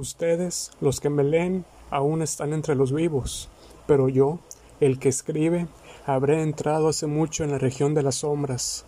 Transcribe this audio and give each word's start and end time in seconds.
Ustedes, 0.00 0.70
los 0.80 0.98
que 0.98 1.10
me 1.10 1.22
leen, 1.22 1.66
aún 1.90 2.22
están 2.22 2.54
entre 2.54 2.74
los 2.74 2.90
vivos, 2.90 3.50
pero 3.86 4.08
yo, 4.08 4.38
el 4.80 4.98
que 4.98 5.10
escribe, 5.10 5.66
habré 6.06 6.40
entrado 6.40 6.88
hace 6.88 7.06
mucho 7.06 7.44
en 7.44 7.50
la 7.50 7.58
región 7.58 7.92
de 7.92 8.02
las 8.02 8.14
sombras, 8.14 8.86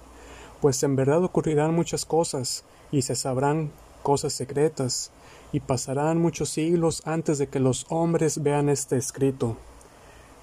pues 0.63 0.83
en 0.83 0.97
verdad 0.97 1.23
ocurrirán 1.23 1.75
muchas 1.75 2.07
cosas, 2.07 2.65
y 2.91 3.03
se 3.03 3.15
sabrán 3.15 3.73
cosas 4.03 4.33
secretas, 4.33 5.11
y 5.53 5.61
pasarán 5.61 6.17
muchos 6.17 6.49
siglos 6.49 7.03
antes 7.05 7.37
de 7.37 7.47
que 7.47 7.61
los 7.61 7.85
hombres 7.91 8.43
vean 8.43 8.71
este 8.71 8.97
escrito. 8.97 9.59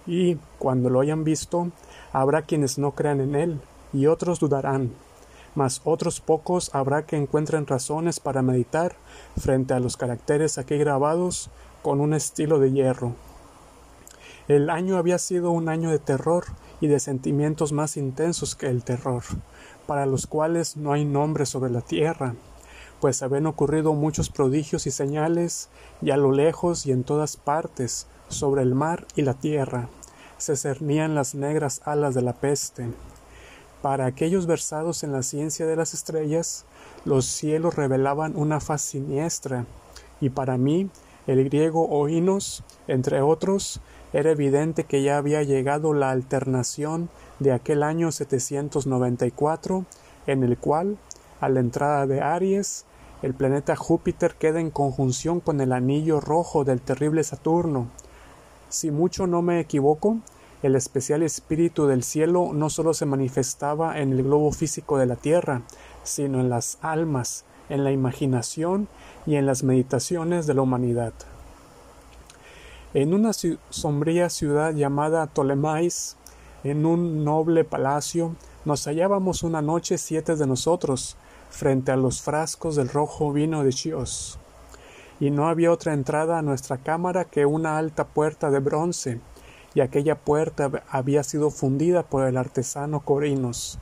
Y, 0.06 0.36
cuando 0.60 0.92
lo 0.92 1.00
hayan 1.00 1.24
visto, 1.24 1.72
habrá 2.14 2.44
quienes 2.44 2.78
no 2.78 2.92
crean 2.92 3.22
en 3.22 3.34
él, 3.34 3.60
y 3.92 4.06
otros 4.06 4.40
dudarán, 4.40 4.92
mas 5.60 5.82
otros 5.84 6.22
pocos 6.22 6.74
habrá 6.74 7.06
que 7.06 7.18
encuentren 7.18 7.68
razones 7.68 8.22
para 8.22 8.42
meditar 8.42 8.96
frente 9.38 9.74
a 9.74 9.82
los 9.82 9.98
caracteres 9.98 10.58
aquí 10.58 10.78
grabados 10.78 11.50
con 11.82 12.00
un 12.00 12.14
estilo 12.14 12.60
de 12.60 12.72
hierro. 12.72 13.14
El 14.48 14.70
año 14.70 14.96
había 14.96 15.18
sido 15.18 15.52
un 15.52 15.68
año 15.68 15.92
de 15.92 16.00
terror 16.00 16.46
y 16.80 16.88
de 16.88 17.02
sentimientos 17.02 17.74
más 17.74 17.98
intensos 17.98 18.56
que 18.56 18.68
el 18.68 18.86
terror, 18.86 19.24
para 19.86 20.06
los 20.06 20.28
cuales 20.28 20.78
no 20.78 20.94
hay 20.94 21.04
nombre 21.04 21.46
sobre 21.46 21.72
la 21.72 21.82
tierra, 21.82 22.36
pues 23.02 23.22
habían 23.22 23.46
ocurrido 23.46 23.94
muchos 23.94 24.30
prodigios 24.30 24.88
y 24.88 24.92
señales, 24.92 25.68
y 26.02 26.12
a 26.12 26.16
lo 26.16 26.32
lejos 26.32 26.86
y 26.86 26.94
en 26.94 27.04
todas 27.04 27.36
partes, 27.36 28.08
sobre 28.30 28.62
el 28.62 28.76
mar 28.76 29.06
y 29.18 29.24
la 29.24 29.34
tierra, 29.34 29.90
se 30.38 30.56
cernían 30.56 31.16
las 31.16 31.36
negras 31.36 31.82
alas 31.84 32.16
de 32.16 32.22
la 32.22 32.32
peste. 32.32 32.88
Para 33.82 34.06
aquellos 34.06 34.46
versados 34.46 35.04
en 35.04 35.14
la 35.14 35.24
ciencia 35.24 35.66
de 35.66 35.78
las 35.78 35.94
estrellas, 35.94 36.66
los 37.06 37.26
cielos 37.26 37.76
revelaban 37.76 38.36
una 38.36 38.60
faz 38.60 38.82
siniestra, 38.82 39.66
y 40.20 40.30
para 40.30 40.58
mí, 40.58 40.90
el 41.28 41.46
griego 41.46 41.88
oínos, 41.88 42.64
entre 42.88 43.22
otros, 43.22 43.80
era 44.12 44.32
evidente 44.32 44.84
que 44.84 45.02
ya 45.02 45.18
había 45.18 45.44
llegado 45.44 45.94
la 45.94 46.10
alternación 46.10 47.10
de 47.40 47.54
aquel 47.54 47.84
año 47.84 48.12
794, 48.12 49.86
en 50.28 50.44
el 50.44 50.58
cual, 50.58 50.98
a 51.40 51.48
la 51.48 51.62
entrada 51.62 52.06
de 52.06 52.20
Aries, 52.20 52.86
el 53.22 53.34
planeta 53.34 53.76
Júpiter 53.76 54.36
queda 54.36 54.60
en 54.60 54.72
conjunción 54.72 55.40
con 55.40 55.62
el 55.62 55.72
anillo 55.72 56.20
rojo 56.20 56.66
del 56.66 56.82
terrible 56.82 57.24
Saturno. 57.24 57.88
Si 58.70 58.92
mucho 58.92 59.26
no 59.28 59.42
me 59.42 59.60
equivoco, 59.60 60.18
el 60.62 60.76
especial 60.76 61.24
espíritu 61.24 61.88
del 61.88 62.04
cielo 62.04 62.52
no 62.54 62.70
sólo 62.70 62.94
se 62.94 63.06
manifestaba 63.06 64.00
en 64.00 64.12
el 64.12 64.24
globo 64.24 64.52
físico 64.52 64.98
de 64.98 65.06
la 65.06 65.16
tierra, 65.16 65.62
sino 66.04 66.40
en 66.40 66.50
las 66.50 66.78
almas, 66.82 67.46
en 67.70 67.84
la 67.84 67.92
imaginación 67.92 68.88
y 69.26 69.36
en 69.36 69.46
las 69.46 69.64
meditaciones 69.64 70.48
de 70.48 70.54
la 70.54 70.62
humanidad. 70.62 71.14
En 72.94 73.14
una 73.14 73.32
sombría 73.70 74.30
ciudad 74.30 74.74
llamada 74.74 75.28
Ptolemais, 75.28 76.18
en 76.64 76.86
un 76.86 77.24
noble 77.24 77.64
palacio, 77.64 78.36
nos 78.66 78.86
hallábamos 78.86 79.44
una 79.44 79.62
noche 79.62 79.98
siete 79.98 80.36
de 80.36 80.48
nosotros, 80.48 81.16
frente 81.50 81.92
a 81.92 81.96
los 81.96 82.22
frascos 82.22 82.76
del 82.76 82.90
rojo 82.90 83.32
vino 83.32 83.64
de 83.64 83.72
Chios. 83.72 84.40
Y 85.20 85.32
no 85.32 85.48
había 85.48 85.72
otra 85.72 85.94
entrada 85.94 86.38
a 86.38 86.42
nuestra 86.42 86.78
cámara 86.78 87.26
que 87.26 87.46
una 87.46 87.78
alta 87.78 88.08
puerta 88.08 88.50
de 88.50 88.60
bronce, 88.60 89.22
y 89.74 89.82
aquella 89.82 90.16
puerta 90.16 90.72
había 90.90 91.24
sido 91.24 91.52
fundida 91.52 92.04
por 92.04 92.28
el 92.28 92.38
artesano 92.38 93.02
Corinos, 93.02 93.80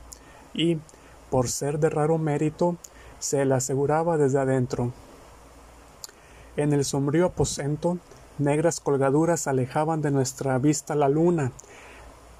y, 0.53 0.77
por 1.29 1.49
ser 1.49 1.79
de 1.79 1.89
raro 1.89 2.17
mérito, 2.17 2.77
se 3.19 3.45
la 3.45 3.57
aseguraba 3.57 4.17
desde 4.17 4.39
adentro. 4.39 4.91
En 6.55 6.73
el 6.73 6.85
sombrío 6.85 7.27
aposento, 7.27 7.97
negras 8.37 8.79
colgaduras 8.79 9.47
alejaban 9.47 10.01
de 10.01 10.11
nuestra 10.11 10.57
vista 10.57 10.95
la 10.95 11.09
luna, 11.09 11.51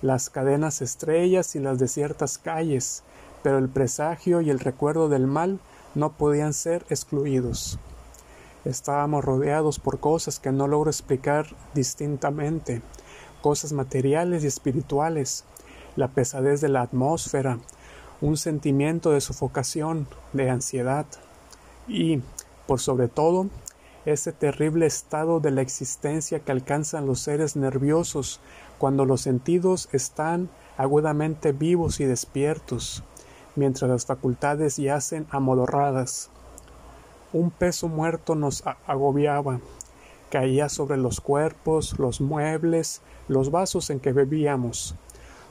las 0.02 0.30
cadenas 0.30 0.82
estrellas 0.82 1.56
y 1.56 1.60
las 1.60 1.80
desiertas 1.80 2.38
calles, 2.38 3.04
pero 3.44 3.58
el 3.58 3.70
presagio 3.70 4.42
y 4.42 4.50
el 4.50 4.60
recuerdo 4.60 5.10
del 5.10 5.28
mal 5.28 5.60
no 5.96 6.12
podían 6.12 6.54
ser 6.54 6.86
excluidos. 6.90 7.80
Estábamos 8.66 9.24
rodeados 9.24 9.80
por 9.80 10.00
cosas 10.00 10.40
que 10.40 10.52
no 10.52 10.68
logro 10.68 10.90
explicar 10.90 11.48
distintamente, 11.74 12.82
cosas 13.42 13.74
materiales 13.74 14.44
y 14.44 14.48
espirituales, 14.48 15.46
la 15.96 16.10
pesadez 16.10 16.62
de 16.62 16.70
la 16.70 16.82
atmósfera, 16.82 17.60
un 18.22 18.38
sentimiento 18.38 19.12
de 19.12 19.22
sofocación, 19.22 20.08
de 20.34 20.50
ansiedad 20.50 21.06
y, 21.88 22.22
por 22.66 22.80
sobre 22.80 23.08
todo, 23.08 23.48
ese 24.06 24.32
terrible 24.32 24.86
estado 24.86 25.40
de 25.40 25.52
la 25.52 25.62
existencia 25.62 26.40
que 26.40 26.52
alcanzan 26.52 27.06
los 27.06 27.20
seres 27.20 27.56
nerviosos 27.56 28.40
cuando 28.78 29.06
los 29.06 29.22
sentidos 29.22 29.90
están 29.92 30.50
agudamente 30.78 31.52
vivos 31.52 32.00
y 32.00 32.06
despiertos, 32.06 33.04
mientras 33.56 33.90
las 33.90 34.06
facultades 34.06 34.78
yacen 34.78 35.28
amodorradas. 35.30 36.30
Un 37.34 37.52
peso 37.52 37.90
muerto 37.90 38.36
nos 38.36 38.64
agobiaba, 38.86 39.60
caía 40.30 40.70
sobre 40.70 40.98
los 40.98 41.22
cuerpos, 41.22 41.98
los 42.00 42.22
muebles, 42.22 43.02
los 43.28 43.52
vasos 43.52 43.90
en 43.90 44.00
que 44.00 44.14
bebíamos. 44.14 44.96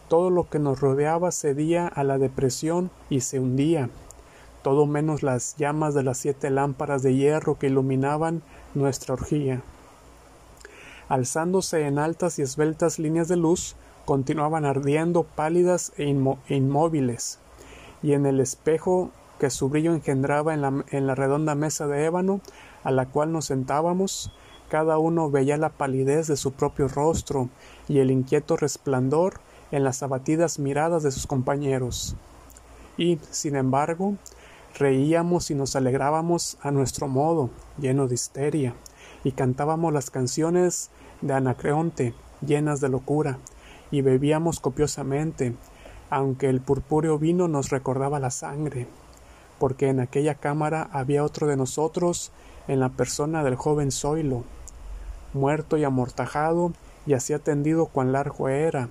Todo 0.09 0.31
lo 0.31 0.49
que 0.49 0.59
nos 0.59 0.81
rodeaba 0.81 1.33
cedía 1.33 1.89
a 1.89 2.05
la 2.05 2.19
depresión 2.19 2.91
y 3.11 3.21
se 3.21 3.41
hundía, 3.41 3.91
todo 4.63 4.87
menos 4.87 5.23
las 5.23 5.57
llamas 5.57 5.95
de 5.95 6.03
las 6.03 6.19
siete 6.19 6.51
lámparas 6.51 7.03
de 7.03 7.15
hierro 7.15 7.59
que 7.59 7.69
iluminaban 7.69 8.43
nuestra 8.75 9.15
orgía. 9.15 9.63
Alzándose 11.09 11.87
en 11.87 11.99
altas 11.99 12.39
y 12.39 12.43
esbeltas 12.43 12.99
líneas 12.99 13.29
de 13.29 13.37
luz, 13.37 13.77
continuaban 14.05 14.65
ardiendo 14.65 15.25
pálidas 15.25 15.93
e, 15.97 16.05
inmóviles, 16.49 17.39
y 18.03 18.13
en 18.13 18.27
el 18.27 18.41
espejo 18.41 19.11
que 19.39 19.51
su 19.51 19.69
brillo 19.69 19.93
engendraba 19.93 20.55
en 20.55 20.63
la, 20.63 20.85
en 20.91 21.07
la 21.07 21.15
redonda 21.15 21.55
mesa 21.55 21.87
de 21.87 22.05
ébano 22.05 22.41
a 22.85 22.91
la 22.91 23.07
cual 23.07 23.33
nos 23.33 23.47
sentábamos, 23.47 24.33
cada 24.69 24.99
uno 24.99 25.31
veía 25.31 25.57
la 25.57 25.71
palidez 25.71 26.27
de 26.27 26.37
su 26.37 26.53
propio 26.53 26.89
rostro 26.89 27.49
y 27.89 27.99
el 27.99 28.11
inquieto 28.11 28.57
resplandor 28.57 29.41
en 29.71 29.85
las 29.85 30.03
abatidas 30.03 30.59
miradas 30.59 31.03
de 31.03 31.11
sus 31.11 31.27
compañeros. 31.27 32.17
Y, 32.97 33.19
sin 33.31 33.57
embargo, 33.57 34.17
reíamos 34.79 35.51
y 35.51 35.55
nos 35.55 35.77
alegrábamos 35.77 36.59
a 36.63 36.71
nuestro 36.71 37.09
modo, 37.09 37.51
lleno 37.79 38.09
de 38.09 38.15
histeria, 38.15 38.75
y 39.25 39.33
cantábamos 39.33 39.93
las 39.93 40.11
canciones 40.11 40.91
de 41.21 41.35
Anacreonte, 41.35 42.15
llenas 42.45 42.81
de 42.81 42.89
locura, 42.89 43.39
y 43.91 44.03
bebíamos 44.03 44.61
copiosamente, 44.61 45.55
aunque 46.11 46.49
el 46.49 46.61
purpúreo 46.61 47.19
vino 47.19 47.49
nos 47.49 47.71
recordaba 47.71 48.21
la 48.21 48.31
sangre, 48.31 48.87
porque 49.59 49.89
en 49.89 50.01
aquella 50.01 50.35
cámara 50.35 50.89
había 50.93 51.25
otro 51.25 51.47
de 51.47 51.57
nosotros 51.57 52.31
en 52.69 52.81
la 52.81 52.89
persona 52.89 53.45
del 53.45 53.57
joven 53.57 53.93
Zoilo, 53.93 54.45
muerto 55.33 55.77
y 55.77 55.85
amortajado, 55.85 56.73
y 57.07 57.15
así 57.15 57.33
atendido 57.33 57.87
cuán 57.87 58.13
largo 58.13 58.49
era, 58.49 58.89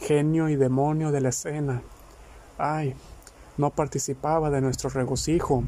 genio 0.00 0.48
y 0.48 0.56
demonio 0.56 1.10
de 1.12 1.20
la 1.20 1.30
escena. 1.30 1.82
Ay, 2.58 2.94
no 3.56 3.70
participaba 3.70 4.50
de 4.50 4.60
nuestro 4.60 4.90
regocijo, 4.90 5.64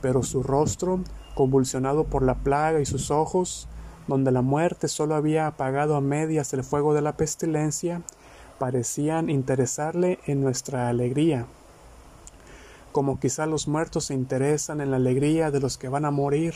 pero 0.00 0.22
su 0.22 0.42
rostro, 0.42 1.00
convulsionado 1.34 2.04
por 2.04 2.22
la 2.22 2.34
plaga 2.34 2.80
y 2.80 2.86
sus 2.86 3.10
ojos, 3.10 3.68
donde 4.06 4.32
la 4.32 4.42
muerte 4.42 4.88
sólo 4.88 5.14
había 5.14 5.46
apagado 5.46 5.94
a 5.94 6.00
medias 6.00 6.52
el 6.52 6.64
fuego 6.64 6.94
de 6.94 7.02
la 7.02 7.16
pestilencia, 7.16 8.02
parecían 8.58 9.30
interesarle 9.30 10.18
en 10.26 10.42
nuestra 10.42 10.88
alegría. 10.88 11.46
Como 12.92 13.20
quizá 13.20 13.46
los 13.46 13.68
muertos 13.68 14.06
se 14.06 14.14
interesan 14.14 14.80
en 14.80 14.90
la 14.90 14.96
alegría 14.96 15.50
de 15.50 15.60
los 15.60 15.78
que 15.78 15.88
van 15.88 16.04
a 16.04 16.10
morir. 16.10 16.54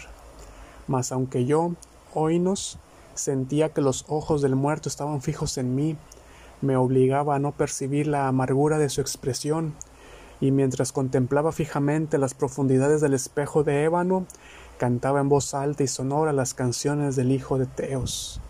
Mas 0.87 1.13
aunque 1.13 1.45
yo, 1.45 1.73
oínos, 2.15 2.79
Sentía 3.15 3.69
que 3.69 3.81
los 3.81 4.05
ojos 4.09 4.43
del 4.43 4.57
muerto 4.57 4.89
estaban 4.89 5.23
fijos 5.23 5.57
en 5.57 5.77
mí, 5.77 5.97
me 6.61 6.77
obligaba 6.77 7.37
a 7.37 7.39
no 7.39 7.53
percibir 7.53 8.09
la 8.09 8.27
amargura 8.27 8.79
de 8.79 8.89
su 8.89 9.01
expresión, 9.01 9.75
y 10.41 10.51
mientras 10.51 10.91
contemplaba 10.91 11.53
fijamente 11.53 12.19
las 12.19 12.35
profundidades 12.35 13.01
del 13.01 13.15
espejo 13.15 13.63
de 13.63 13.85
ébano, 13.85 14.27
cantaba 14.79 15.21
en 15.21 15.29
voz 15.29 15.55
alta 15.55 15.85
y 15.85 15.87
sonora 15.87 16.33
las 16.33 16.55
canciones 16.55 17.15
del 17.15 17.31
hijo 17.31 17.57
de 17.57 17.67
Teos. 17.67 18.41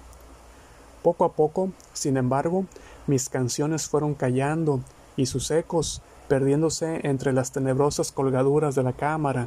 Poco 1.03 1.27
a 1.27 1.33
poco, 1.33 1.69
sin 1.93 2.17
embargo, 2.17 2.65
mis 3.07 3.29
canciones 3.29 3.87
fueron 3.87 4.15
callando 4.15 4.81
y 5.19 5.27
sus 5.27 5.51
ecos, 5.51 6.01
perdiéndose 6.27 7.07
entre 7.07 7.35
las 7.35 7.53
tenebrosas 7.53 8.13
colgaduras 8.13 8.75
de 8.75 8.83
la 8.83 8.95
cámara, 8.95 9.47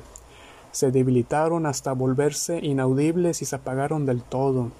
se 0.71 0.91
debilitaron 0.91 1.65
hasta 1.65 1.93
volverse 1.93 2.59
inaudibles 2.59 3.41
y 3.41 3.45
se 3.45 3.55
apagaron 3.55 4.05
del 4.05 4.21
todo 4.21 4.71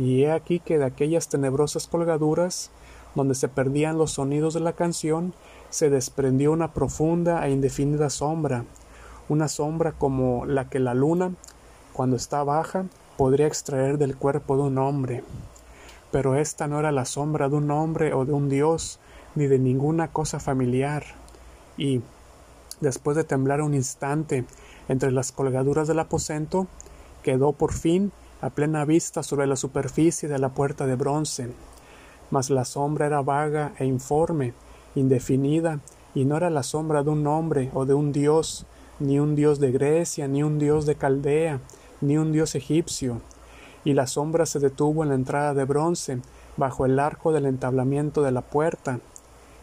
y 0.00 0.24
he 0.24 0.32
aquí 0.32 0.60
que 0.60 0.78
de 0.78 0.86
aquellas 0.86 1.28
tenebrosas 1.28 1.86
colgaduras, 1.86 2.70
donde 3.14 3.34
se 3.34 3.48
perdían 3.48 3.98
los 3.98 4.12
sonidos 4.12 4.54
de 4.54 4.60
la 4.60 4.72
canción, 4.72 5.34
se 5.68 5.90
desprendió 5.90 6.52
una 6.52 6.72
profunda 6.72 7.46
e 7.46 7.50
indefinida 7.50 8.08
sombra, 8.08 8.64
una 9.28 9.46
sombra 9.46 9.92
como 9.92 10.46
la 10.46 10.70
que 10.70 10.78
la 10.78 10.94
luna, 10.94 11.32
cuando 11.92 12.16
está 12.16 12.42
baja, 12.44 12.86
podría 13.18 13.46
extraer 13.46 13.98
del 13.98 14.16
cuerpo 14.16 14.56
de 14.56 14.62
un 14.62 14.78
hombre. 14.78 15.22
Pero 16.10 16.34
esta 16.34 16.66
no 16.66 16.80
era 16.80 16.92
la 16.92 17.04
sombra 17.04 17.50
de 17.50 17.56
un 17.56 17.70
hombre 17.70 18.14
o 18.14 18.24
de 18.24 18.32
un 18.32 18.48
dios, 18.48 19.00
ni 19.34 19.48
de 19.48 19.58
ninguna 19.58 20.08
cosa 20.08 20.40
familiar. 20.40 21.04
Y, 21.76 22.00
después 22.80 23.18
de 23.18 23.24
temblar 23.24 23.60
un 23.60 23.74
instante 23.74 24.46
entre 24.90 25.12
las 25.12 25.30
colgaduras 25.30 25.86
del 25.86 26.00
aposento, 26.00 26.66
quedó 27.22 27.52
por 27.52 27.72
fin 27.72 28.10
a 28.40 28.50
plena 28.50 28.84
vista 28.84 29.22
sobre 29.22 29.46
la 29.46 29.54
superficie 29.54 30.28
de 30.28 30.40
la 30.40 30.48
puerta 30.48 30.84
de 30.84 30.96
bronce. 30.96 31.52
Mas 32.32 32.50
la 32.50 32.64
sombra 32.64 33.06
era 33.06 33.22
vaga 33.22 33.72
e 33.78 33.84
informe, 33.84 34.52
indefinida, 34.96 35.78
y 36.12 36.24
no 36.24 36.36
era 36.36 36.50
la 36.50 36.64
sombra 36.64 37.04
de 37.04 37.10
un 37.10 37.24
hombre 37.28 37.70
o 37.72 37.86
de 37.86 37.94
un 37.94 38.10
dios, 38.10 38.66
ni 38.98 39.20
un 39.20 39.36
dios 39.36 39.60
de 39.60 39.70
Grecia, 39.70 40.26
ni 40.26 40.42
un 40.42 40.58
dios 40.58 40.86
de 40.86 40.96
Caldea, 40.96 41.60
ni 42.00 42.18
un 42.18 42.32
dios 42.32 42.56
egipcio. 42.56 43.20
Y 43.84 43.92
la 43.92 44.08
sombra 44.08 44.44
se 44.44 44.58
detuvo 44.58 45.04
en 45.04 45.10
la 45.10 45.14
entrada 45.14 45.54
de 45.54 45.64
bronce, 45.66 46.18
bajo 46.56 46.84
el 46.84 46.98
arco 46.98 47.30
del 47.30 47.46
entablamiento 47.46 48.22
de 48.22 48.32
la 48.32 48.42
puerta, 48.42 48.98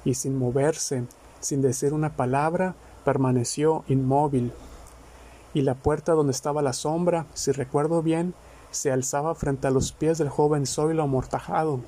y 0.05 0.13
sin 0.13 0.37
moverse, 0.37 1.03
sin 1.41 1.61
decir 1.61 1.93
una 1.93 2.15
palabra, 2.15 2.75
permaneció 3.03 3.83
inmóvil. 3.89 4.53
Y 5.53 5.61
la 5.61 5.75
puerta 5.75 6.13
donde 6.13 6.31
estaba 6.31 6.61
la 6.61 6.73
sombra, 6.73 7.25
si 7.33 7.51
recuerdo 7.51 8.01
bien, 8.01 8.33
se 8.71 8.91
alzaba 8.91 9.33
frente 9.35 9.67
a 9.67 9.71
los 9.71 9.91
pies 9.91 10.17
del 10.17 10.29
joven 10.29 10.65
Zoilo 10.65 11.03
amortajado. 11.03 11.79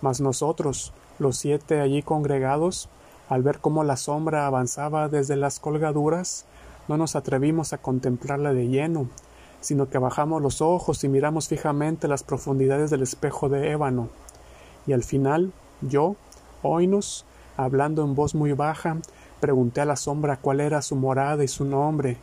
Mas 0.00 0.20
nosotros, 0.20 0.92
los 1.18 1.36
siete 1.36 1.80
allí 1.80 2.02
congregados, 2.02 2.88
al 3.28 3.42
ver 3.42 3.58
cómo 3.58 3.84
la 3.84 3.96
sombra 3.96 4.46
avanzaba 4.46 5.08
desde 5.08 5.36
las 5.36 5.60
colgaduras, 5.60 6.44
no 6.88 6.96
nos 6.96 7.16
atrevimos 7.16 7.72
a 7.72 7.78
contemplarla 7.78 8.52
de 8.52 8.68
lleno, 8.68 9.08
sino 9.60 9.88
que 9.88 9.98
bajamos 9.98 10.42
los 10.42 10.60
ojos 10.60 11.02
y 11.04 11.08
miramos 11.08 11.48
fijamente 11.48 12.08
las 12.08 12.22
profundidades 12.22 12.90
del 12.90 13.02
espejo 13.02 13.48
de 13.48 13.70
ébano. 13.70 14.08
Y 14.86 14.92
al 14.92 15.02
final, 15.02 15.52
yo, 15.80 16.16
Oinos, 16.62 17.24
hablando 17.56 18.04
en 18.04 18.14
voz 18.14 18.34
muy 18.34 18.52
baja, 18.52 18.98
pregunté 19.40 19.80
a 19.80 19.86
la 19.86 19.96
sombra 19.96 20.36
cuál 20.36 20.60
era 20.60 20.82
su 20.82 20.96
morada 20.96 21.42
y 21.44 21.48
su 21.48 21.64
nombre, 21.64 22.18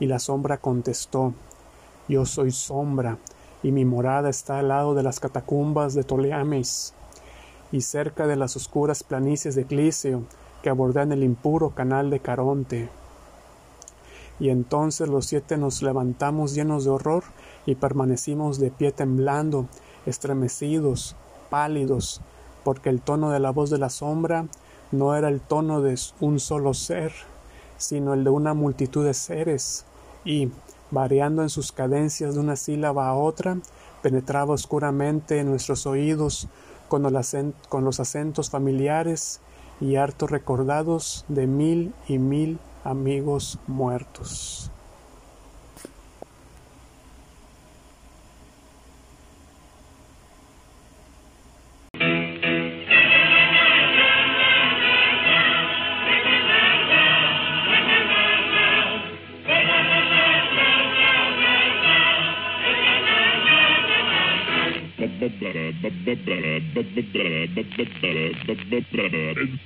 y 0.00 0.06
la 0.06 0.18
sombra 0.18 0.56
contestó 0.56 1.34
Yo 2.08 2.26
soy 2.26 2.50
sombra, 2.50 3.18
y 3.62 3.70
mi 3.70 3.84
morada 3.84 4.30
está 4.30 4.58
al 4.58 4.68
lado 4.68 4.94
de 4.94 5.02
las 5.02 5.20
catacumbas 5.20 5.94
de 5.94 6.02
Toleames, 6.02 6.94
y 7.70 7.82
cerca 7.82 8.26
de 8.26 8.34
las 8.34 8.56
oscuras 8.56 9.04
planicies 9.04 9.54
de 9.54 9.66
Clíseo, 9.66 10.22
que 10.62 10.70
abordan 10.70 11.12
el 11.12 11.22
impuro 11.22 11.70
canal 11.70 12.10
de 12.10 12.20
Caronte. 12.20 12.88
Y 14.40 14.48
entonces 14.48 15.08
los 15.08 15.26
siete 15.26 15.58
nos 15.58 15.82
levantamos 15.82 16.54
llenos 16.54 16.84
de 16.84 16.90
horror 16.90 17.24
y 17.66 17.74
permanecimos 17.74 18.58
de 18.58 18.70
pie 18.70 18.90
temblando, 18.90 19.66
estremecidos, 20.06 21.14
pálidos, 21.50 22.22
porque 22.64 22.88
el 22.88 23.02
tono 23.02 23.30
de 23.30 23.40
la 23.40 23.50
voz 23.50 23.68
de 23.68 23.78
la 23.78 23.90
sombra 23.90 24.46
no 24.92 25.14
era 25.14 25.28
el 25.28 25.40
tono 25.40 25.82
de 25.82 25.98
un 26.20 26.40
solo 26.40 26.72
ser, 26.72 27.12
sino 27.76 28.14
el 28.14 28.24
de 28.24 28.30
una 28.30 28.54
multitud 28.54 29.04
de 29.04 29.14
seres, 29.14 29.84
y, 30.24 30.50
variando 30.90 31.42
en 31.42 31.48
sus 31.48 31.72
cadencias 31.72 32.34
de 32.34 32.40
una 32.40 32.56
sílaba 32.56 33.08
a 33.08 33.14
otra, 33.14 33.58
penetraba 34.02 34.54
oscuramente 34.54 35.38
en 35.38 35.48
nuestros 35.48 35.86
oídos 35.86 36.48
con 36.88 37.02
los 37.04 38.00
acentos 38.00 38.50
familiares 38.50 39.40
y 39.80 39.96
harto 39.96 40.26
recordados 40.26 41.24
de 41.28 41.46
mil 41.46 41.94
y 42.08 42.18
mil 42.18 42.58
amigos 42.84 43.58
muertos. 43.66 44.70
And 69.36 69.58